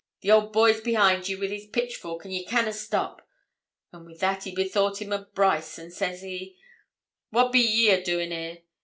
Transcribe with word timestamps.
The 0.21 0.31
old 0.31 0.51
boy's 0.51 0.81
behind 0.81 1.29
ye 1.29 1.35
wi' 1.35 1.45
his 1.47 1.67
pitchfork, 1.67 2.25
and 2.25 2.33
ye 2.33 2.43
canna 2.43 2.73
stop." 2.73 3.21
An' 3.93 4.03
wi' 4.03 4.15
that 4.17 4.45
he 4.45 4.51
bethought 4.51 4.99
him 4.99 5.13
o' 5.13 5.25
Brice, 5.35 5.77
and 5.77 5.93
says 5.93 6.23
he, 6.23 6.57
"What 7.29 7.51
be 7.51 7.59
ye 7.59 7.91
a 7.91 8.03
doin' 8.03 8.29
there? 8.29 8.57